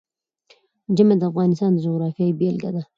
[0.95, 2.81] ژمی د افغانستان د جغرافیې بېلګه ده.